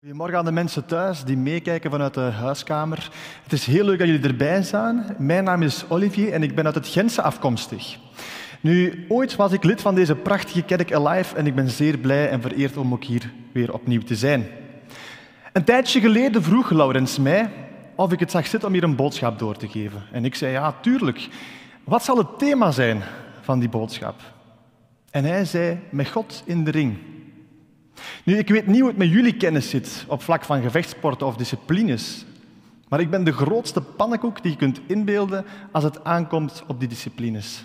[0.00, 3.10] Goedemorgen aan de mensen thuis die meekijken vanuit de huiskamer.
[3.42, 5.14] Het is heel leuk dat jullie erbij zijn.
[5.18, 7.98] Mijn naam is Olivier en ik ben uit het Gentse afkomstig.
[8.60, 12.28] Nu, ooit was ik lid van deze prachtige kerk Alive en ik ben zeer blij
[12.28, 14.46] en vereerd om ook hier weer opnieuw te zijn.
[15.52, 17.50] Een tijdje geleden vroeg Laurens mij
[17.94, 20.02] of ik het zag zitten om hier een boodschap door te geven.
[20.12, 21.28] En ik zei, ja, tuurlijk.
[21.84, 23.02] Wat zal het thema zijn
[23.40, 24.20] van die boodschap?
[25.10, 26.98] En hij zei, met God in de ring.
[28.24, 31.36] Nu, ik weet niet hoe het met jullie kennis zit op vlak van gevechtsporten of
[31.36, 32.24] disciplines,
[32.88, 36.88] maar ik ben de grootste pannenkoek die je kunt inbeelden als het aankomt op die
[36.88, 37.64] disciplines.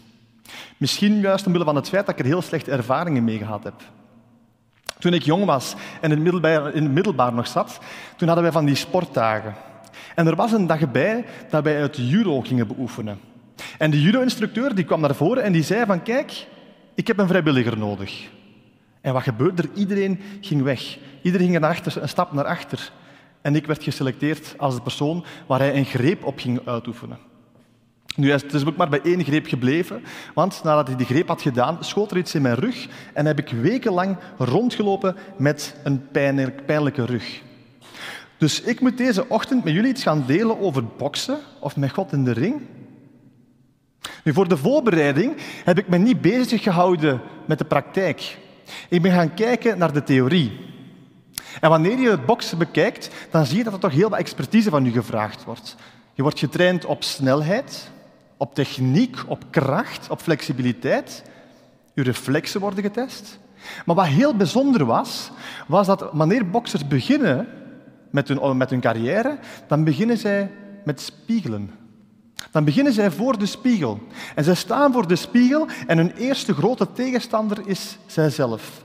[0.77, 3.81] Misschien juist omwille van het feit dat ik er heel slechte ervaringen mee gehad heb.
[4.99, 6.25] Toen ik jong was en in
[6.83, 7.79] het middelbaar, nog zat,
[8.15, 9.55] toen hadden wij van die sportdagen.
[10.15, 13.19] En er was een dag bij dat wij het judo gingen beoefenen.
[13.77, 16.47] En de judo-instructeur die kwam naar voren en die zei van kijk,
[16.95, 18.29] ik heb een vrijwilliger nodig.
[19.01, 19.69] En wat gebeurde er?
[19.73, 20.97] Iedereen ging weg.
[21.21, 22.91] Iedereen ging achter, een stap naar achter.
[23.41, 27.17] En ik werd geselecteerd als de persoon waar hij een greep op ging uitoefenen.
[28.15, 31.41] Nu, het is ook maar bij één greep gebleven, want nadat hij die greep had
[31.41, 36.07] gedaan, schoot er iets in mijn rug en heb ik wekenlang rondgelopen met een
[36.65, 37.41] pijnlijke rug.
[38.37, 42.11] Dus ik moet deze ochtend met jullie iets gaan delen over boksen of met God
[42.11, 42.61] in de ring.
[44.23, 48.37] Nu, voor de voorbereiding heb ik me niet bezig gehouden met de praktijk.
[48.89, 50.59] Ik ben gaan kijken naar de theorie.
[51.61, 54.69] En wanneer je het boksen bekijkt, dan zie je dat er toch heel wat expertise
[54.69, 55.75] van je gevraagd wordt.
[56.13, 57.91] Je wordt getraind op snelheid,
[58.37, 61.23] op techniek, op kracht, op flexibiliteit.
[61.93, 63.39] Je reflexen worden getest.
[63.85, 65.31] Maar wat heel bijzonder was,
[65.67, 67.47] was dat wanneer boksers beginnen
[68.09, 69.37] met hun, met hun carrière,
[69.67, 70.51] dan beginnen zij
[70.83, 71.80] met spiegelen.
[72.51, 73.99] Dan beginnen zij voor de spiegel.
[74.35, 78.83] En zij staan voor de spiegel en hun eerste grote tegenstander is zijzelf.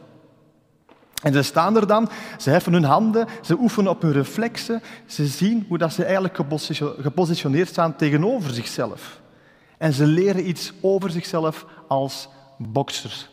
[1.23, 2.08] En ze staan er dan,
[2.39, 6.36] ze heffen hun handen, ze oefenen op hun reflexen, ze zien hoe dat ze eigenlijk
[7.00, 9.20] gepositioneerd staan tegenover zichzelf.
[9.78, 13.29] En ze leren iets over zichzelf als boksers.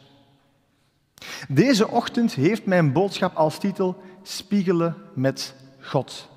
[1.47, 6.29] Deze ochtend heeft mijn boodschap als titel Spiegelen met God.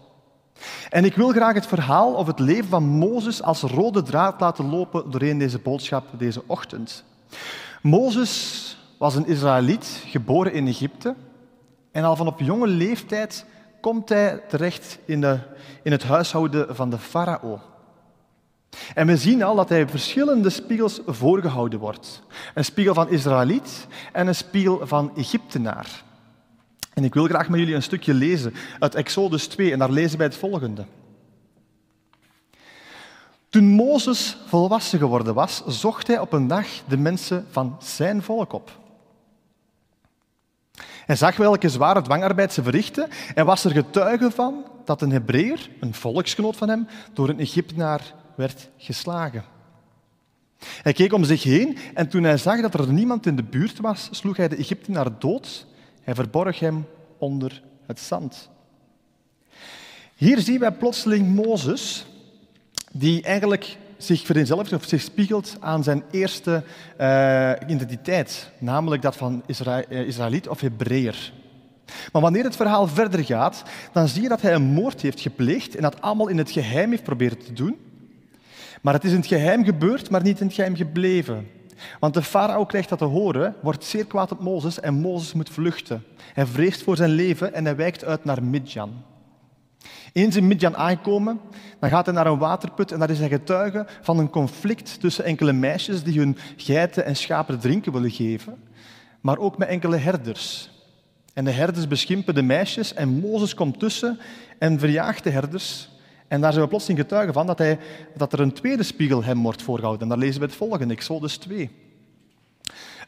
[0.91, 4.71] En ik wil graag het verhaal of het leven van Mozes als rode draad laten
[4.71, 7.05] lopen doorheen deze boodschap deze ochtend.
[7.83, 11.15] Mozes was een Israëliet, geboren in Egypte.
[11.93, 13.47] En al van op jonge leeftijd
[13.81, 15.39] komt hij terecht in, de,
[15.83, 17.61] in het huishouden van de farao.
[18.95, 22.23] En we zien al dat hij verschillende spiegels voorgehouden wordt.
[22.55, 26.05] Een spiegel van Israëliet en een spiegel van Egyptenaar.
[26.97, 30.19] En ik wil graag met jullie een stukje lezen uit Exodus 2 en daar lezen
[30.19, 30.85] wij het volgende.
[33.49, 38.53] Toen Mozes volwassen geworden was, zocht hij op een dag de mensen van zijn volk
[38.53, 38.79] op.
[40.81, 45.71] Hij zag welke zware dwangarbeid ze verrichtten en was er getuige van dat een Hebreer,
[45.81, 49.45] een volksgenoot van hem, door een Egyptenaar werd geslagen.
[50.59, 53.81] Hij keek om zich heen en toen hij zag dat er niemand in de buurt
[53.81, 55.67] was, sloeg hij de Egyptenaar dood
[56.07, 56.87] hij verborg hem
[57.19, 58.49] onder het zand.
[60.17, 62.07] Hier zien wij plotseling Mozes,
[62.93, 66.63] die eigenlijk zich vereenzelvigt of zich spiegelt aan zijn eerste
[67.01, 71.33] uh, identiteit, namelijk dat van Isra uh, Israëliet of Hebreeër.
[72.13, 73.63] Maar wanneer het verhaal verder gaat,
[73.93, 76.91] dan zie je dat hij een moord heeft gepleegd en dat allemaal in het geheim
[76.91, 77.77] heeft proberen te doen.
[78.83, 81.56] Maar het is in het geheim gebeurd, maar niet in het geheim gebleven.
[82.01, 85.51] Want de farao krijgt dat te horen, wordt zeer kwaad op Mozes en Mozes moet
[85.51, 86.05] vluchten.
[86.33, 88.93] Hij vreest voor zijn leven en hij wijkt uit naar Midjan.
[90.13, 91.41] Eens in Midjan aangekomen,
[91.79, 95.25] dan gaat hij naar een waterput en daar is hij getuige van een conflict tussen
[95.25, 98.59] enkele meisjes die hun geiten en schapen drinken willen geven,
[99.21, 100.71] maar ook met enkele herders.
[101.35, 104.19] En de herders beschimpen de meisjes en Mozes komt tussen
[104.59, 105.89] en verjaagt de herders
[106.29, 107.79] en daar zijn we plotseling getuigen van dat, hij,
[108.17, 110.03] dat er een tweede spiegel hem wordt voorgehouden.
[110.03, 111.71] En daar lezen we het volgende, Exodus 2.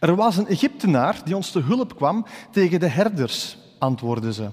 [0.01, 4.49] Er was een Egyptenaar die ons te hulp kwam tegen de herders, antwoordden ze.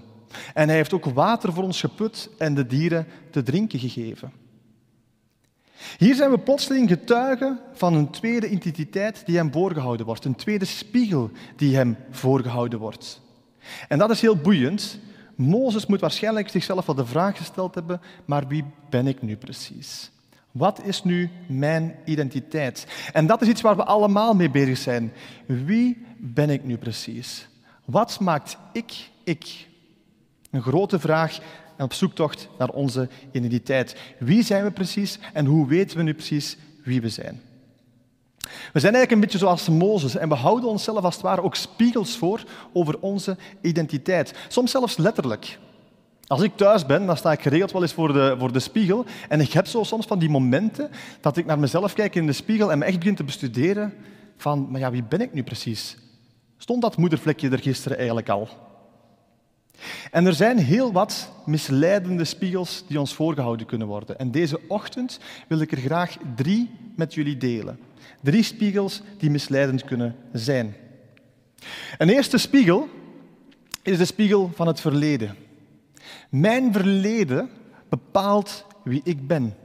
[0.54, 4.32] En hij heeft ook water voor ons geput en de dieren te drinken gegeven.
[5.98, 10.66] Hier zijn we plotseling getuigen van een tweede identiteit die hem voorgehouden wordt, een tweede
[10.66, 13.22] spiegel die hem voorgehouden wordt.
[13.88, 15.00] En dat is heel boeiend,
[15.36, 20.12] Mozes moet waarschijnlijk zichzelf wel de vraag gesteld hebben, maar wie ben ik nu precies?
[20.52, 22.88] Wat is nu mijn identiteit?
[23.14, 25.14] En dat is iets waar we allemaal mee bezig zijn.
[25.46, 27.48] Wie ben ik nu precies?
[27.86, 29.68] Wat maakt ik ik?
[30.52, 31.40] Een grote vraag
[31.78, 33.96] en op zoektocht naar onze identiteit.
[34.20, 37.42] Wie zijn we precies en hoe weten we nu precies wie we zijn?
[38.74, 41.56] We zijn eigenlijk een beetje zoals Mozes en we houden onszelf als het ware ook
[41.56, 42.44] spiegels voor
[42.74, 44.34] over onze identiteit.
[44.48, 45.58] Soms zelfs letterlijk.
[46.28, 49.06] Als ik thuis ben, dan sta ik geregeld wel eens voor de, voor de spiegel.
[49.30, 50.90] En ik heb zo soms van die momenten
[51.22, 53.94] dat ik naar mezelf kijk in de spiegel en me echt begin te bestuderen
[54.38, 55.98] van, maar ja, wie ben ik nu precies?
[56.58, 58.50] Stond dat moedervlekje er gisteren eigenlijk al?
[60.12, 64.20] En er zijn heel wat misleidende spiegels die ons voorgehouden kunnen worden.
[64.20, 67.80] En deze ochtend wil ik er graag drie met jullie delen.
[68.22, 70.76] Drie spiegels die misleidend kunnen zijn.
[71.98, 72.90] Een eerste spiegel
[73.82, 75.36] is de spiegel van het verleden.
[76.30, 77.50] Mijn verleden
[77.90, 79.56] bepaalt wie ik ben.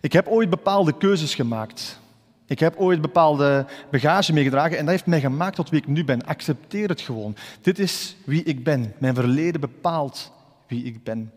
[0.00, 2.00] Ik heb ooit bepaalde keuzes gemaakt.
[2.46, 6.04] Ik heb ooit bepaalde bagage meegedragen en dat heeft mij gemaakt tot wie ik nu
[6.04, 6.26] ben.
[6.26, 7.36] Accepteer het gewoon.
[7.60, 8.94] Dit is wie ik ben.
[8.98, 10.32] Mijn verleden bepaalt
[10.66, 11.32] wie ik ben.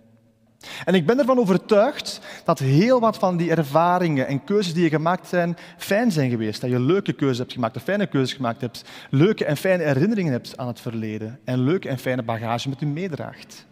[0.86, 4.90] En ik ben ervan overtuigd dat heel wat van die ervaringen en keuzes die je
[4.90, 6.62] gemaakt zijn, fijn zijn geweest.
[6.62, 10.32] Dat je leuke keuzes hebt gemaakt, of fijne keuzes gemaakt hebt, leuke en fijne herinneringen
[10.32, 13.66] hebt aan het verleden en leuke en fijne bagage met je meedraagt.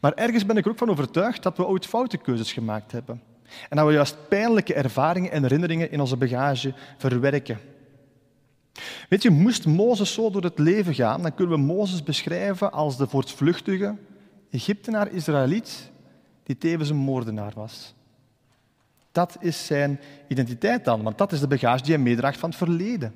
[0.00, 3.22] Maar ergens ben ik er ook van overtuigd dat we ooit foute keuzes gemaakt hebben.
[3.68, 7.58] En dat we juist pijnlijke ervaringen en herinneringen in onze bagage verwerken.
[9.08, 12.96] Weet je, moest Mozes zo door het leven gaan, dan kunnen we Mozes beschrijven als
[12.96, 13.96] de voortvluchtige
[14.50, 15.91] Egyptenaar-Israëliet
[16.42, 17.94] die tevens een moordenaar was.
[19.12, 22.58] Dat is zijn identiteit dan, want dat is de bagage die hij meedraagt van het
[22.58, 23.14] verleden.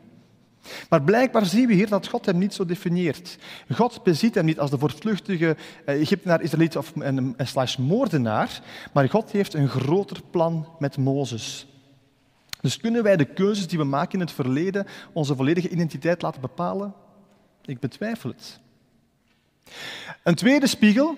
[0.89, 3.39] Maar blijkbaar zien we hier dat God hem niet zo definieert.
[3.73, 8.63] God beziet hem niet als de voortvluchtige eh, Egyptenaar, Israëliet of een, een slash moordenaar,
[8.93, 11.67] maar God heeft een groter plan met Mozes.
[12.61, 16.41] Dus kunnen wij de keuzes die we maken in het verleden onze volledige identiteit laten
[16.41, 16.95] bepalen?
[17.65, 18.61] Ik betwijfel het.
[20.23, 21.17] Een tweede spiegel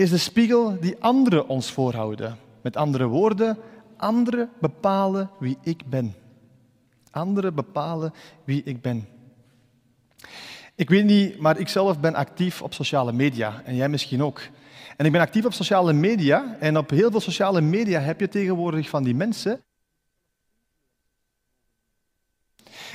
[0.00, 2.38] is de spiegel die anderen ons voorhouden.
[2.62, 3.58] Met andere woorden,
[3.96, 6.14] anderen bepalen wie ik ben.
[7.10, 8.14] Anderen bepalen
[8.44, 9.08] wie ik ben.
[10.74, 14.40] Ik weet niet, maar ik zelf ben actief op sociale media en jij misschien ook.
[14.96, 18.28] En ik ben actief op sociale media en op heel veel sociale media heb je
[18.28, 19.62] tegenwoordig van die mensen.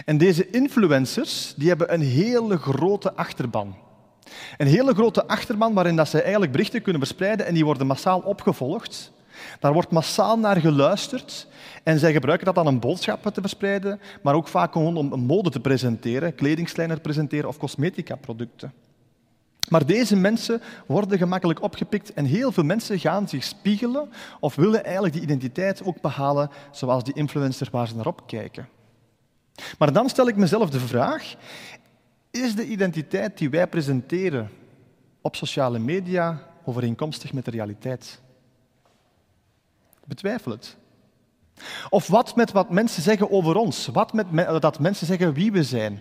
[0.05, 3.84] En deze influencers die hebben een hele grote achterban.
[4.57, 8.19] Een hele grote achterban waarin dat ze eigenlijk berichten kunnen verspreiden en die worden massaal
[8.19, 9.11] opgevolgd.
[9.59, 11.47] Daar wordt massaal naar geluisterd
[11.83, 15.49] en zij gebruiken dat dan om boodschappen te verspreiden, maar ook vaak gewoon om mode
[15.49, 18.73] te presenteren, kledingslijnen te presenteren of cosmetica-producten.
[19.69, 24.09] Maar deze mensen worden gemakkelijk opgepikt en heel veel mensen gaan zich spiegelen
[24.39, 28.67] of willen eigenlijk die identiteit ook behalen zoals die influencer waar ze naar opkijken.
[29.77, 31.35] Maar dan stel ik mezelf de vraag,
[32.35, 34.49] is de identiteit die wij presenteren
[35.21, 38.21] op sociale media overeenkomstig met de realiteit?
[40.05, 40.77] Betwijfel het.
[41.89, 43.87] Of wat met wat mensen zeggen over ons?
[43.87, 45.99] Wat met dat mensen zeggen wie we zijn?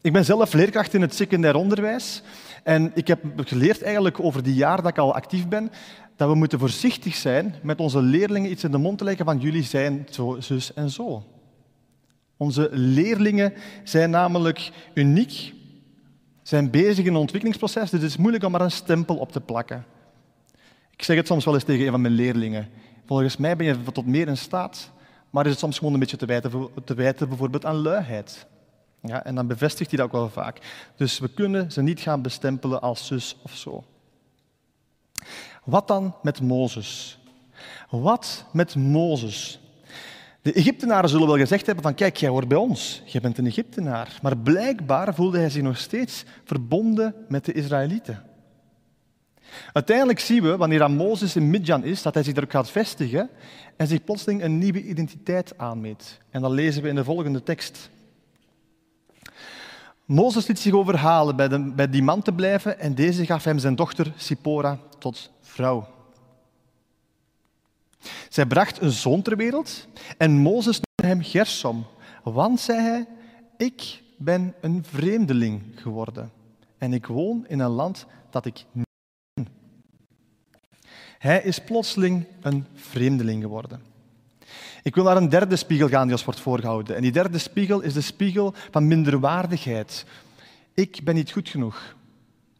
[0.00, 2.22] Ik ben zelf leerkracht in het secundair onderwijs
[2.64, 5.70] en ik heb geleerd eigenlijk over die jaar dat ik al actief ben,
[6.16, 9.38] dat we moeten voorzichtig zijn met onze leerlingen iets in de mond te leggen van
[9.38, 11.22] jullie zijn zo, zus en zo.
[12.38, 13.52] Onze leerlingen
[13.84, 15.54] zijn namelijk uniek,
[16.42, 19.40] zijn bezig in een ontwikkelingsproces, dus het is moeilijk om maar een stempel op te
[19.40, 19.84] plakken.
[20.90, 22.68] Ik zeg het soms wel eens tegen een van mijn leerlingen.
[23.06, 24.90] Volgens mij ben je tot meer in staat,
[25.30, 28.46] maar is het soms gewoon een beetje te wijten, te wijten bijvoorbeeld aan luiheid.
[29.02, 30.58] Ja, en dan bevestigt hij dat ook wel vaak.
[30.96, 33.84] Dus we kunnen ze niet gaan bestempelen als zus of zo.
[35.64, 37.18] Wat dan met Mozes?
[37.90, 39.60] Wat met Mozes?
[40.48, 43.46] De Egyptenaren zullen wel gezegd hebben van kijk, jij hoort bij ons, jij bent een
[43.46, 44.18] Egyptenaar.
[44.22, 48.22] Maar blijkbaar voelde hij zich nog steeds verbonden met de Israëlieten.
[49.72, 53.30] Uiteindelijk zien we, wanneer Mozes in Midjan is, dat hij zich erop gaat vestigen
[53.76, 56.18] en zich plotseling een nieuwe identiteit aanmeet.
[56.30, 57.90] En dat lezen we in de volgende tekst.
[60.04, 63.58] Mozes liet zich overhalen bij, de, bij die man te blijven en deze gaf hem
[63.58, 65.97] zijn dochter Sipora tot vrouw.
[68.28, 69.86] Zij bracht een zoon ter wereld
[70.18, 71.86] en Mozes noemde hem Gersom,
[72.22, 73.06] want, zei hij,
[73.56, 76.32] ik ben een vreemdeling geworden
[76.78, 78.86] en ik woon in een land dat ik niet
[79.34, 79.48] ken.
[81.18, 83.82] Hij is plotseling een vreemdeling geworden.
[84.82, 86.96] Ik wil naar een derde spiegel gaan die ons wordt voorgehouden.
[86.96, 90.04] En die derde spiegel is de spiegel van minderwaardigheid.
[90.74, 91.96] Ik ben niet goed genoeg.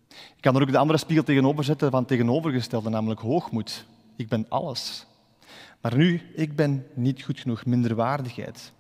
[0.08, 3.84] Ik kan er ook de andere spiegel tegenover zetten van tegenovergestelde, namelijk hoogmoed.
[4.16, 5.06] Ik ben alles.
[5.80, 8.72] Maar nu, ik ben niet goed genoeg, minderwaardigheid.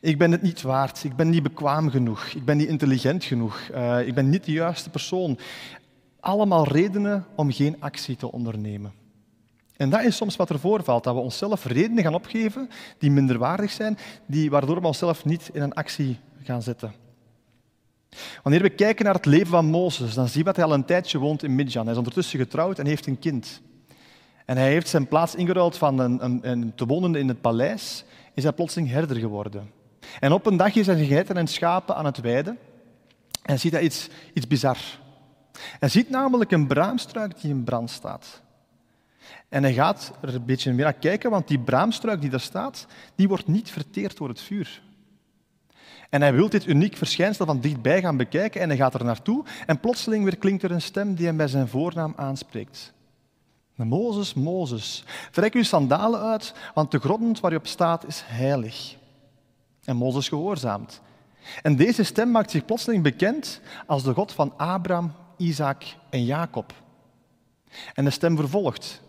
[0.00, 3.68] Ik ben het niet waard, ik ben niet bekwaam genoeg, ik ben niet intelligent genoeg,
[3.74, 5.38] uh, ik ben niet de juiste persoon.
[6.20, 8.92] Allemaal redenen om geen actie te ondernemen.
[9.76, 12.68] En dat is soms wat er voorvalt, dat we onszelf redenen gaan opgeven
[12.98, 16.92] die minderwaardig zijn, die, waardoor we onszelf niet in een actie gaan zetten.
[18.42, 20.84] Wanneer we kijken naar het leven van Mozes, dan zien we dat hij al een
[20.84, 21.82] tijdje woont in Midjan.
[21.82, 23.60] Hij is ondertussen getrouwd en heeft een kind.
[24.46, 28.04] En hij heeft zijn plaats ingeruild van een, een, een te wonen in het paleis,
[28.34, 29.70] is hij plotseling herder geworden.
[30.20, 32.58] En op een dag is hij geiten en schapen aan het weiden
[33.42, 34.78] en ziet hij iets, iets bizar.
[35.58, 38.42] Hij ziet namelijk een braamstruik die in brand staat.
[39.48, 42.86] En hij gaat er een beetje meer naar kijken, want die braamstruik die daar staat,
[43.14, 44.82] die wordt niet verteerd door het vuur.
[46.10, 49.44] En hij wil dit uniek verschijnsel van dichtbij gaan bekijken en hij gaat er naartoe
[49.66, 52.94] en plotseling weer klinkt er een stem die hem bij zijn voornaam aanspreekt.
[53.84, 58.96] Mozes, Mozes, trek uw sandalen uit, want de grond waar je op staat is heilig.
[59.84, 61.00] En Mozes gehoorzaamt.
[61.62, 66.72] En deze stem maakt zich plotseling bekend als de God van Abraham, Isaac en Jacob.
[67.94, 69.00] En de stem vervolgt.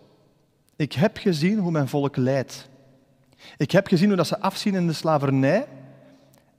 [0.76, 2.70] Ik heb gezien hoe mijn volk lijdt.
[3.58, 5.68] Ik heb gezien hoe dat ze afzien in de slavernij.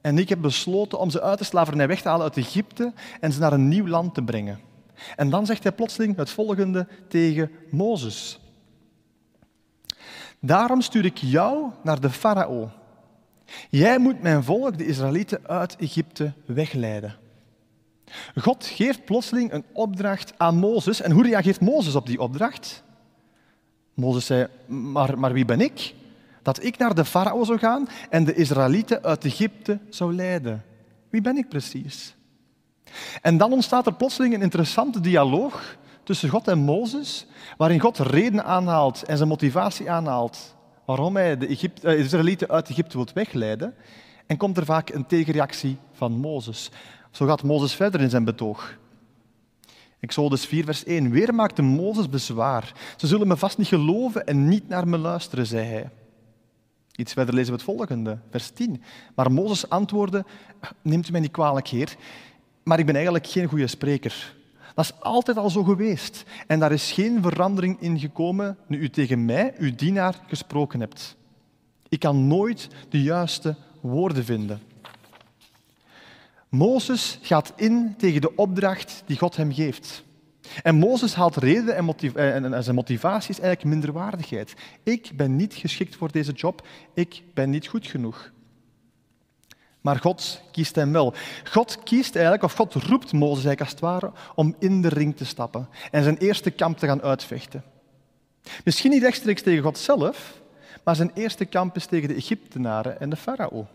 [0.00, 3.32] En ik heb besloten om ze uit de slavernij weg te halen uit Egypte en
[3.32, 4.60] ze naar een nieuw land te brengen.
[5.16, 8.40] En dan zegt hij plotseling het volgende tegen Mozes.
[10.40, 12.70] Daarom stuur ik jou naar de farao.
[13.70, 17.16] Jij moet mijn volk, de Israëlieten, uit Egypte wegleiden.
[18.36, 21.00] God geeft plotseling een opdracht aan Mozes.
[21.00, 22.82] En hoe reageert Mozes op die opdracht?
[23.94, 25.94] Mozes zei, maar, maar wie ben ik?
[26.42, 30.64] Dat ik naar de farao zou gaan en de Israëlieten uit Egypte zou leiden.
[31.10, 32.16] Wie ben ik precies?
[33.22, 37.26] En dan ontstaat er plotseling een interessante dialoog tussen God en Mozes,
[37.56, 40.56] waarin God reden aanhaalt en zijn motivatie aanhaalt
[40.88, 43.74] waarom hij de, Egypte, de Israëlieten uit Egypte wil wegleiden.
[44.26, 46.70] En komt er vaak een tegenreactie van Mozes.
[47.10, 48.78] Zo gaat Mozes verder in zijn betoog.
[50.00, 51.10] Exodus 4, vers 1.
[51.10, 52.72] Weer maakte Mozes bezwaar.
[52.96, 55.90] Ze zullen me vast niet geloven en niet naar me luisteren, zei hij.
[56.96, 58.82] Iets verder lezen we het volgende, vers 10.
[59.14, 60.24] Maar Mozes antwoordde,
[60.82, 61.96] neemt u mij niet kwalijk, heer,
[62.68, 64.34] maar ik ben eigenlijk geen goede spreker.
[64.74, 66.24] Dat is altijd al zo geweest.
[66.46, 71.16] En daar is geen verandering in gekomen nu u tegen mij, uw dienaar, gesproken hebt.
[71.88, 74.60] Ik kan nooit de juiste woorden vinden.
[76.48, 80.04] Mozes gaat in tegen de opdracht die God hem geeft.
[80.62, 84.54] En Mozes haalt reden en, en, zijn motivatie is eigenlijk minderwaardigheid.
[84.82, 88.32] Ik ben niet geschikt voor deze job, ik ben niet goed genoeg.
[89.80, 91.14] Maar God kiest hem wel.
[91.44, 95.16] God kiest eigenlijk, of God roept Mozes eigenlijk als het ware, om in de ring
[95.16, 97.64] te stappen en zijn eerste kamp te gaan uitvechten.
[98.64, 100.40] Misschien niet rechtstreeks tegen God zelf,
[100.84, 103.66] maar zijn eerste kamp is tegen de Egyptenaren en de farao.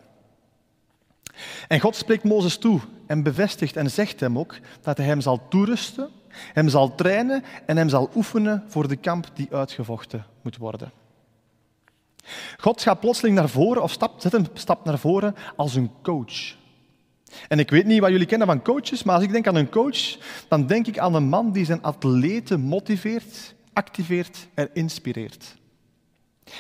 [1.67, 5.48] En God spreekt Mozes toe en bevestigt en zegt hem ook dat hij hem zal
[5.48, 10.91] toerusten, hem zal trainen en hem zal oefenen voor de kamp die uitgevochten moet worden.
[12.57, 16.55] God gaat plotseling naar voren of stapt, zet een stap naar voren als een coach.
[17.47, 19.69] En ik weet niet wat jullie kennen van coaches, maar als ik denk aan een
[19.69, 25.55] coach, dan denk ik aan een man die zijn atleten motiveert, activeert en inspireert.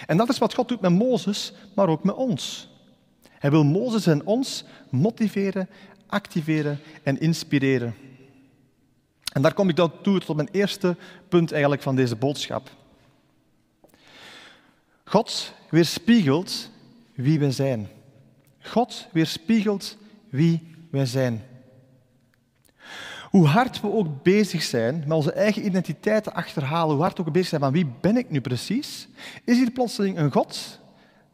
[0.05, 2.69] En dat is wat God doet met Mozes, maar ook met ons.
[3.29, 5.69] Hij wil Mozes en ons motiveren,
[6.07, 7.95] activeren en inspireren.
[9.33, 10.95] En daar kom ik dan toe tot mijn eerste
[11.29, 12.69] punt eigenlijk van deze boodschap.
[15.13, 16.69] God weerspiegelt
[17.15, 17.87] wie wij zijn.
[18.61, 19.97] God weerspiegelt
[20.29, 21.43] wie wij zijn.
[23.29, 27.25] Hoe hard we ook bezig zijn met onze eigen identiteit te achterhalen, hoe hard we
[27.25, 29.07] ook bezig zijn van wie ben ik nu precies,
[29.43, 30.79] is hier plotseling een God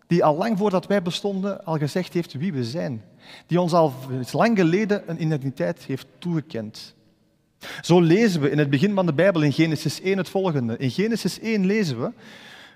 [0.08, 3.04] die al lang voordat wij bestonden al gezegd heeft wie we zijn.
[3.48, 3.94] Die ons al
[4.32, 6.96] lang geleden een identiteit heeft toegekend.
[7.82, 10.78] Zo lezen we in het begin van de Bijbel in Genesis 1 het volgende.
[10.78, 12.12] In Genesis 1 lezen we,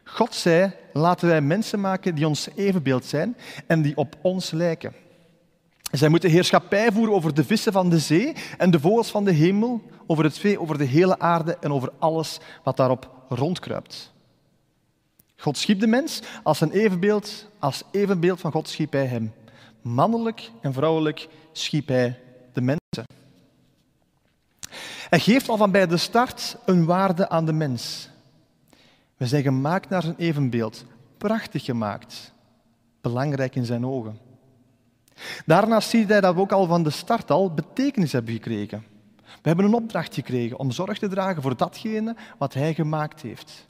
[0.03, 4.93] God zei, laten wij mensen maken die ons evenbeeld zijn en die op ons lijken.
[5.91, 9.31] Zij moeten heerschappij voeren over de vissen van de zee en de vogels van de
[9.31, 14.11] hemel, over het vee, over de hele aarde en over alles wat daarop rondkruipt.
[15.37, 19.33] God schiep de mens als een evenbeeld, als evenbeeld van God schiep hij hem.
[19.81, 22.19] Mannelijk en vrouwelijk schiep hij
[22.53, 23.05] de mensen.
[25.09, 28.09] Hij geeft al van bij de start een waarde aan de mens.
[29.23, 30.85] We zijn gemaakt naar zijn evenbeeld,
[31.17, 32.33] prachtig gemaakt,
[33.01, 34.17] belangrijk in zijn ogen.
[35.45, 38.83] Daarnaast ziet hij dat we ook al van de start al betekenis hebben gekregen.
[39.21, 43.67] We hebben een opdracht gekregen om zorg te dragen voor datgene wat hij gemaakt heeft.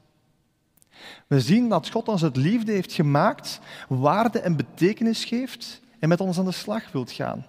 [1.28, 6.22] We zien dat God ons het liefde heeft gemaakt, waarde en betekenis geeft en met
[6.22, 7.46] ons aan de slag wilt gaan.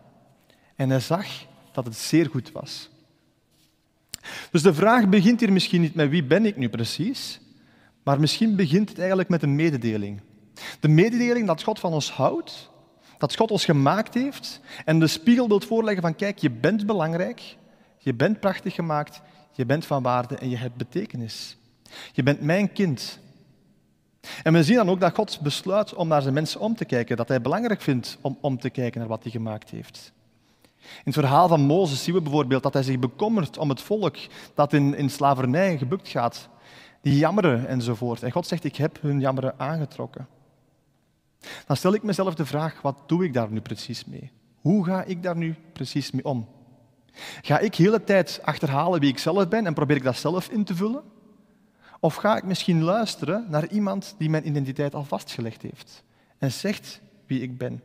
[0.77, 1.27] En hij zag
[1.73, 2.91] dat het zeer goed was.
[4.51, 7.43] Dus de vraag begint hier misschien niet met wie ben ik nu precies,
[8.05, 10.21] maar misschien begint het eigenlijk met een mededeling.
[10.81, 12.73] De mededeling dat God van ons houdt,
[13.19, 17.57] Dat God ons gemaakt heeft en de spiegel wilt voorleggen van kijk, je bent belangrijk,
[17.99, 19.21] je bent prachtig gemaakt,
[19.53, 21.57] je bent van waarde en je hebt betekenis.
[22.13, 23.19] Je bent mijn kind.
[24.43, 27.17] En we zien dan ook dat God besluit om naar zijn mensen om te kijken,
[27.17, 30.13] dat hij belangrijk vindt om om te kijken naar wat hij gemaakt heeft.
[30.81, 34.17] In het verhaal van Mozes zien we bijvoorbeeld dat hij zich bekommert om het volk
[34.55, 36.49] dat in, in slavernij gebukt gaat.
[37.05, 38.23] Die jammeren enzovoort.
[38.23, 40.27] En God zegt, ik heb hun jammeren aangetrokken.
[41.67, 44.31] Dan stel ik mezelf de vraag, wat doe ik daar nu precies mee?
[44.61, 46.49] Hoe ga ik daar nu precies mee om?
[47.43, 50.49] Ga ik de hele tijd achterhalen wie ik zelf ben en probeer ik dat zelf
[50.49, 51.03] in te vullen?
[52.01, 56.05] Of ga ik misschien luisteren naar iemand die mijn identiteit al vastgelegd heeft
[56.39, 57.83] en zegt wie ik ben?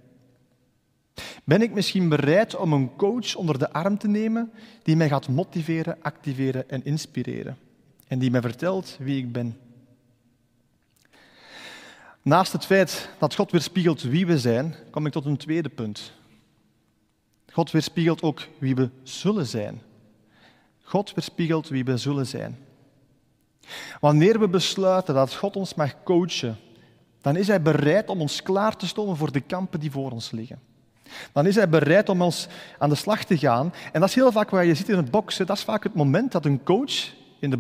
[1.44, 4.52] Ben ik misschien bereid om een coach onder de arm te nemen
[4.84, 7.58] die mij gaat motiveren, activeren en inspireren?
[8.10, 9.58] En die mij vertelt wie ik ben?
[12.22, 16.14] Naast het feit dat God weerspiegelt wie we zijn, kom ik tot een tweede punt.
[17.52, 19.82] God weerspiegelt ook wie we zullen zijn.
[20.84, 22.58] God weerspiegelt wie we zullen zijn.
[24.00, 26.58] Wanneer we besluiten dat God ons mag coachen,
[27.22, 30.32] dan is Hij bereid om ons klaar te stomen voor de kampen die voor ons
[30.32, 30.60] liggen.
[31.34, 32.48] Dan is Hij bereid om ons
[32.78, 33.74] aan de slag te gaan.
[33.92, 35.46] En dat is heel vaak waar je ziet in het boksen.
[35.46, 37.58] Dat is vaak het moment dat een coach in de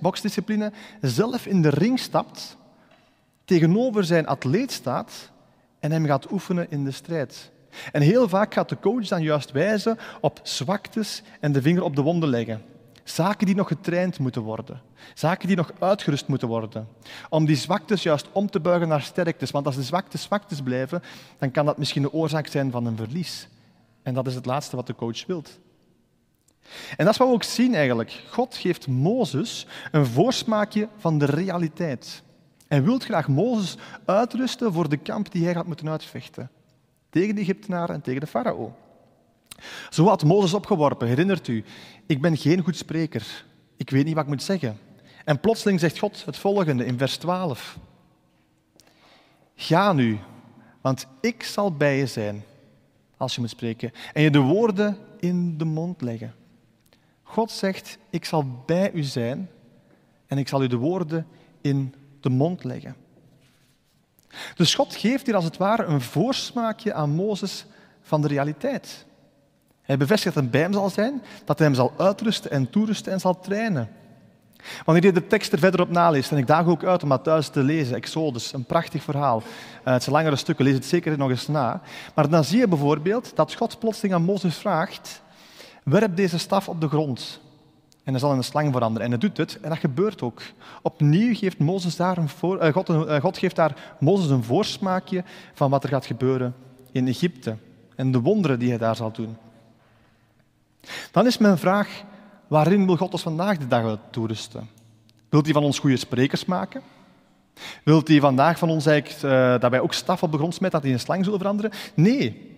[0.00, 2.56] boksdiscipline zelf in de ring stapt,
[3.44, 5.30] tegenover zijn atleet staat
[5.80, 7.50] en hem gaat oefenen in de strijd.
[7.92, 11.96] En heel vaak gaat de coach dan juist wijzen op zwaktes en de vinger op
[11.96, 12.62] de wonden leggen.
[13.04, 14.80] Zaken die nog getraind moeten worden.
[15.14, 16.88] Zaken die nog uitgerust moeten worden.
[17.28, 19.50] Om die zwaktes juist om te buigen naar sterktes.
[19.50, 21.02] Want als de zwaktes zwaktes blijven,
[21.38, 23.48] dan kan dat misschien de oorzaak zijn van een verlies.
[24.02, 25.58] En dat is het laatste wat de coach wilt.
[26.96, 28.22] En dat is wat we ook zien eigenlijk.
[28.30, 32.22] God geeft Mozes een voorsmaakje van de realiteit.
[32.68, 36.50] En wilt graag Mozes uitrusten voor de kamp die hij gaat moeten uitvechten.
[37.10, 38.74] Tegen de Egyptenaren en tegen de farao.
[39.90, 41.64] Zo had Mozes opgeworpen, herinnert u.
[42.06, 43.44] Ik ben geen goed spreker.
[43.76, 44.78] Ik weet niet wat ik moet zeggen.
[45.24, 47.78] En plotseling zegt God het volgende in vers 12.
[49.54, 50.18] Ga nu,
[50.80, 52.44] want ik zal bij je zijn
[53.16, 56.34] als je moet spreken en je de woorden in de mond leggen.
[57.28, 59.50] God zegt, ik zal bij u zijn
[60.26, 61.26] en ik zal u de woorden
[61.60, 62.96] in de mond leggen.
[64.54, 67.66] Dus God geeft hier als het ware een voorsmaakje aan Mozes
[68.02, 69.06] van de realiteit.
[69.82, 73.12] Hij bevestigt dat hij bij hem zal zijn, dat hij hem zal uitrusten en toerusten
[73.12, 73.88] en zal trainen.
[74.84, 77.24] Wanneer je de tekst er verder op naleest, en ik daag ook uit om dat
[77.24, 79.38] thuis te lezen, Exodus, een prachtig verhaal.
[79.38, 81.80] Uh, het zijn langere stukken, lees het zeker nog eens na.
[82.14, 85.22] Maar dan zie je bijvoorbeeld dat God plotseling aan Mozes vraagt,
[85.90, 87.40] werp deze staf op de grond.
[88.04, 89.04] En hij zal in een slang veranderen.
[89.04, 90.42] En hij doet het, en dat gebeurt ook.
[90.82, 95.24] Opnieuw geeft Mozes daar een voor, uh, God, uh, God geeft daar Mozes een voorsmaakje
[95.54, 96.54] van wat er gaat gebeuren
[96.92, 97.56] in Egypte.
[97.96, 99.36] En de wonderen die hij daar zal doen.
[101.10, 102.02] Dan is mijn vraag,
[102.46, 104.68] waarin wil God ons vandaag de dag toerusten?
[105.28, 106.82] Wilt hij van ons goede sprekers maken?
[107.84, 110.72] Wilt hij vandaag van ons eigenlijk uh, dat wij ook staf op de grond smeten,
[110.72, 111.70] dat hij in een slang zullen veranderen?
[111.94, 112.54] Nee.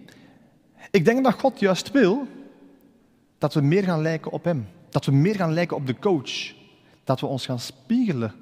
[0.90, 2.26] Ik denk dat God juist wil
[3.38, 4.68] dat we meer gaan lijken op hem.
[4.90, 6.54] Dat we meer gaan lijken op de coach.
[7.04, 8.32] Dat we ons gaan spiegelen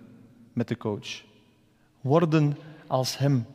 [0.53, 1.23] met de coach.
[2.01, 2.57] Worden
[2.87, 3.47] als hem.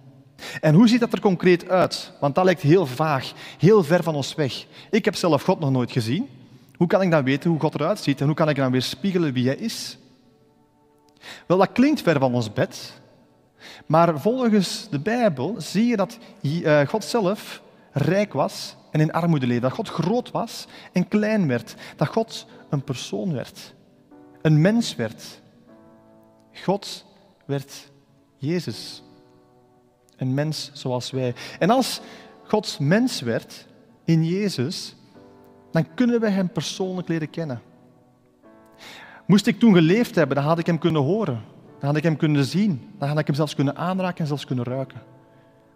[0.62, 2.14] En hoe ziet dat er concreet uit?
[2.20, 4.66] Want dat lijkt heel vaag, heel ver van ons weg.
[4.90, 6.30] Ik heb zelf God nog nooit gezien.
[6.76, 8.82] Hoe kan ik dan weten hoe God eruit ziet en hoe kan ik dan weer
[8.82, 9.98] spiegelen wie Hij is?
[11.46, 13.02] Wel, dat klinkt ver van ons bed,
[13.86, 19.48] maar volgens de Bijbel zie je dat eh, God zelf rijk was en in armoede
[19.48, 19.62] leefde.
[19.62, 21.76] Dat God groot was en klein werd.
[21.96, 23.74] Dat God een persoon werd.
[24.42, 25.42] Een mens werd.
[26.64, 27.06] God
[27.46, 27.92] werd
[28.38, 29.04] Jezus.
[30.18, 31.34] Een mens zoals wij.
[31.60, 32.02] En als
[32.44, 33.68] God mens werd
[34.06, 34.96] in Jezus,
[35.72, 37.62] dan kunnen we Hem persoonlijk leren kennen.
[39.26, 41.44] Moest ik toen geleefd hebben, dan had ik Hem kunnen horen.
[41.80, 42.92] Dan had ik Hem kunnen zien.
[42.98, 45.02] Dan had ik Hem zelfs kunnen aanraken en zelfs kunnen ruiken.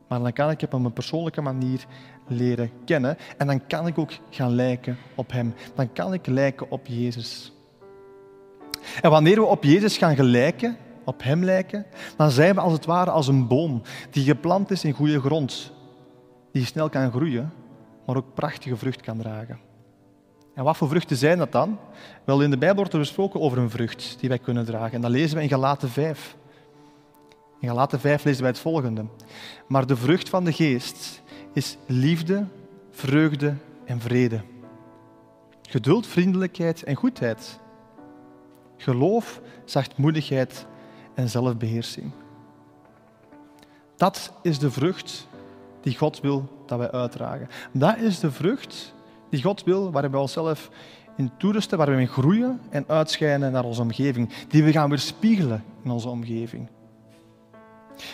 [0.07, 1.85] Maar dan kan ik Hem op een persoonlijke manier
[2.27, 3.17] leren kennen.
[3.37, 5.53] En dan kan ik ook gaan lijken op Hem.
[5.75, 7.53] Dan kan ik lijken op Jezus.
[9.01, 11.85] En wanneer we op Jezus gaan gelijken, op Hem lijken,
[12.17, 15.71] dan zijn we als het ware als een boom die geplant is in goede grond.
[16.51, 17.53] Die snel kan groeien,
[18.05, 19.59] maar ook prachtige vrucht kan dragen.
[20.55, 21.79] En wat voor vruchten zijn dat dan?
[22.23, 24.91] Wel, in de Bijbel wordt er gesproken over een vrucht die wij kunnen dragen.
[24.91, 26.35] En dat lezen we in Galaten 5.
[27.59, 29.05] In Galaten 5 lezen wij het volgende.
[29.67, 31.21] Maar de vrucht van de geest
[31.53, 32.45] is liefde,
[32.91, 34.41] vreugde en vrede.
[35.61, 37.59] Geduld, vriendelijkheid en goedheid.
[38.77, 40.65] Geloof, zachtmoedigheid
[41.13, 42.11] en zelfbeheersing.
[43.95, 45.27] Dat is de vrucht
[45.81, 47.47] die God wil dat wij uitdragen.
[47.71, 48.93] Dat is de vrucht
[49.29, 50.69] die God wil, waar we onszelf
[51.17, 55.63] in toerusten, waar we in groeien en uitschijnen naar onze omgeving, die we gaan weerspiegelen
[55.83, 56.67] in onze omgeving.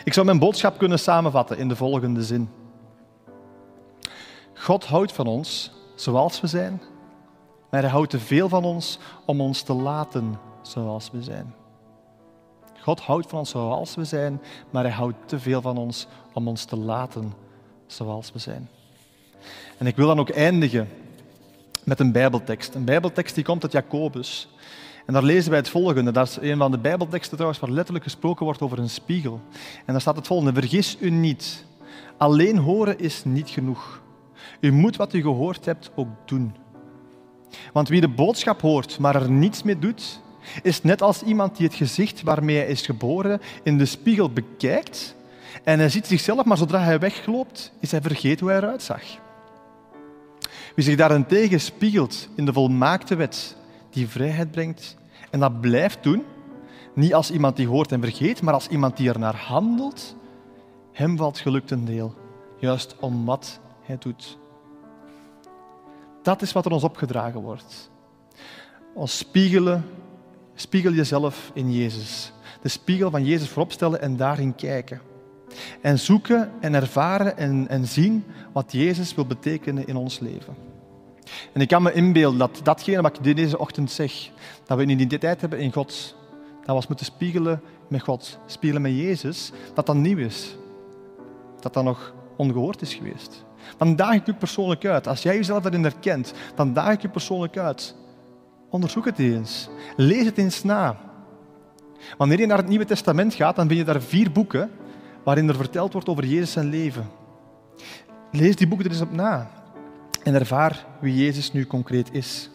[0.04, 2.50] Ik zou mijn boodschap kunnen samenvatten in de volgende zin.
[4.54, 6.82] God houdt van ons zoals we zijn,
[7.70, 11.54] maar hij houdt te veel van ons om ons te laten zoals we zijn.
[12.82, 16.48] God houdt van ons zoals we zijn, maar hij houdt te veel van ons om
[16.48, 17.34] ons te laten
[17.88, 18.70] zoals we zijn.
[19.78, 20.89] En ik wil dan ook eindigen
[21.84, 22.76] met een Bijbeltekst.
[22.76, 24.48] Een Bijbeltekst die komt uit Jacobus.
[25.12, 26.12] En daar lezen wij het volgende.
[26.12, 29.41] Dat is een van de Bijbelteksten trouwens waar letterlijk gesproken wordt over een spiegel.
[29.86, 30.60] En daar staat het volgende.
[30.60, 31.65] Vergis u niet.
[32.17, 34.02] Alleen horen is niet genoeg.
[34.60, 36.56] U moet wat u gehoord hebt ook doen.
[37.74, 40.21] Want wie de boodschap hoort, maar er niets mee doet,
[40.63, 45.15] is net als iemand die het gezicht waarmee hij is geboren in de spiegel bekijkt
[45.63, 49.04] en hij ziet zichzelf, maar zodra hij wegloopt, is hij vergeten hoe hij eruit zag.
[50.76, 53.56] Wie zich daarentegen spiegelt in de volmaakte wet
[53.89, 55.00] die vrijheid brengt
[55.32, 56.24] en dat blijft doen,
[56.94, 60.15] niet als iemand die hoort en vergeet, maar als iemand die er naar handelt,
[60.91, 62.13] hem valt geluk ten deel,
[62.60, 64.38] juist om wat hij doet.
[66.22, 67.91] Dat is wat er ons opgedragen wordt.
[68.94, 69.86] Ons spiegelen,
[70.56, 72.34] spiegel jezelf in Jezus.
[72.62, 75.02] De spiegel van Jezus vooropstellen en daarin kijken.
[75.82, 80.70] En zoeken en ervaren en, en zien wat Jezus wil betekenen in ons leven.
[81.54, 84.30] En ik kan me inbeelden dat datgene wat ik deze ochtend zeg,
[84.65, 86.15] dat we een identiteit hebben in God,
[86.58, 90.56] dat we ons moeten spiegelen met God, spiegelen met Jezus, dat dat nieuw is.
[91.60, 93.46] Dat dat nog ongehoord is geweest.
[93.78, 95.08] Dan daag ik je persoonlijk uit.
[95.08, 97.96] Als jij jezelf daarin herkent, dan daag ik je persoonlijk uit.
[98.70, 99.70] Onderzoek het eens.
[99.96, 100.98] Lees het eens na.
[102.17, 104.72] Wanneer je naar het Nieuwe Testament gaat, dan vind je daar vier boeken
[105.24, 107.10] waarin er verteld wordt over Jezus zijn leven.
[108.32, 109.61] Lees die boeken er eens op na
[110.23, 112.49] en ervaar wie Jezus nu concreet is.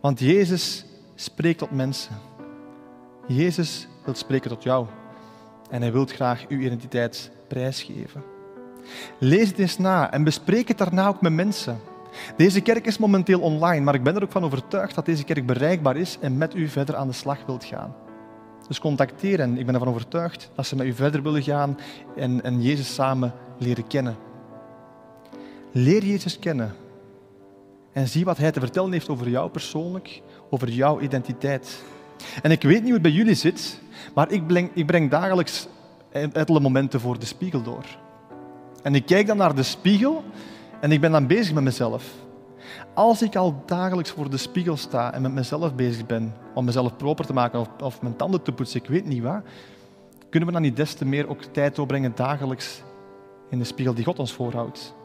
[0.00, 2.16] Want Jezus spreekt tot mensen.
[3.26, 4.86] Jezus wil spreken tot jou.
[5.70, 8.22] En hij wil graag uw identiteit prijsgeven.
[9.18, 11.80] Lees het eens na en bespreek het daarna ook met mensen.
[12.36, 15.46] Deze kerk is momenteel online, maar ik ben er ook van overtuigd dat deze kerk
[15.46, 17.94] bereikbaar is en met u verder aan de slag wilt gaan.
[18.68, 19.58] Dus contacteer hen.
[19.58, 21.78] Ik ben ervan overtuigd dat ze met u verder willen gaan
[22.16, 24.27] en, en Jezus samen leren kennen.
[25.72, 26.74] Leer Jezus kennen
[27.92, 31.82] en zie wat Hij te vertellen heeft over jou persoonlijk, over jouw identiteit.
[32.42, 33.80] En ik weet niet hoe het bij jullie zit,
[34.14, 35.68] maar ik breng, ik breng dagelijks
[36.10, 37.84] enkele momenten voor de spiegel door.
[38.82, 40.24] En ik kijk dan naar de spiegel
[40.80, 42.12] en ik ben dan bezig met mezelf.
[42.94, 46.96] Als ik al dagelijks voor de spiegel sta en met mezelf bezig ben, om mezelf
[46.96, 49.42] proper te maken of, of mijn tanden te poetsen, ik weet niet wat,
[50.30, 52.82] kunnen we dan niet des te meer ook tijd doorbrengen dagelijks
[53.50, 54.96] in de spiegel die God ons voorhoudt?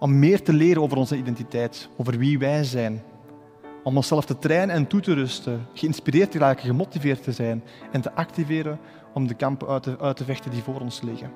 [0.00, 3.02] Om meer te leren over onze identiteit, over wie wij zijn.
[3.82, 8.00] Om onszelf te trainen en toe te rusten, geïnspireerd te raken, gemotiveerd te zijn en
[8.00, 8.78] te activeren
[9.14, 11.32] om de kampen uit te, vechten die voor ons liggen.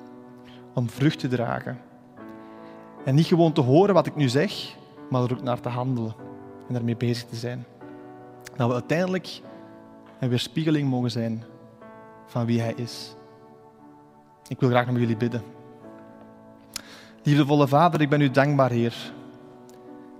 [0.73, 1.77] Om vrucht te dragen.
[3.03, 4.75] En niet gewoon te horen wat ik nu zeg,
[5.09, 6.15] maar er ook naar te handelen
[6.67, 7.65] en daarmee bezig te zijn.
[8.55, 9.41] Dat we uiteindelijk
[10.19, 11.43] een weerspiegeling mogen zijn
[12.25, 13.15] van wie Hij is.
[14.47, 15.54] Ik wil graag met jullie bidden.
[17.25, 18.95] Liefdevolle Vader, ik ben u dankbaar, Heer.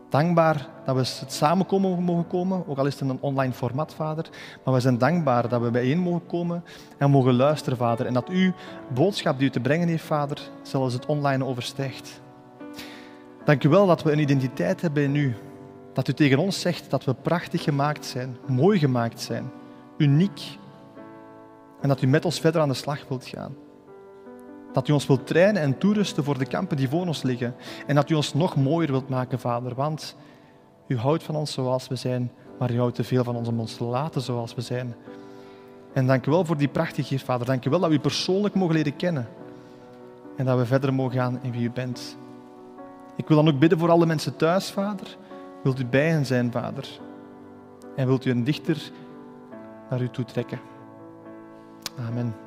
[0.10, 3.94] Dankbaar dat we het samenkomen mogen komen, ook al is het in een online format,
[3.94, 4.30] Vader.
[4.64, 6.64] Maar we zijn dankbaar dat we bijeen mogen komen
[6.98, 8.06] en mogen luisteren, Vader.
[8.06, 8.52] En dat uw
[8.94, 12.22] boodschap die u te brengen heeft, Vader, zelfs het online overstijgt.
[13.44, 15.36] Dank u wel dat we een identiteit hebben in u.
[15.94, 19.52] Dat u tegen ons zegt dat we prachtig gemaakt zijn, mooi gemaakt zijn,
[19.98, 20.58] uniek.
[21.82, 23.65] En dat u met ons verder aan de slag wilt gaan.
[24.76, 27.56] Dat u ons wilt trainen en toerusten voor de kampen die voor ons liggen.
[27.88, 29.76] En dat u ons nog mooier wilt maken, Vader.
[29.76, 30.16] Want
[30.88, 33.60] u houdt van ons zoals we zijn, maar u houdt te veel van ons om
[33.60, 34.96] ons te laten zoals we zijn.
[35.94, 37.46] En dank u wel voor die prachtige Vader.
[37.46, 39.28] Dank u wel dat we u persoonlijk mogen leren kennen.
[40.38, 42.18] En dat we verder mogen gaan in wie u bent.
[43.16, 45.18] Ik wil dan ook bidden voor alle mensen thuis, Vader.
[45.64, 47.00] Wilt u bij hen zijn, Vader?
[47.96, 48.92] En wilt u een dichter
[49.90, 50.60] naar u toe trekken?
[52.08, 52.45] Amen.